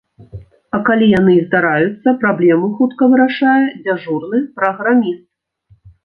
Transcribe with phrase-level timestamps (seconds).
[0.75, 5.21] А калі яны і здараюцца, праблему хутка вырашае дзяжурны праграміст.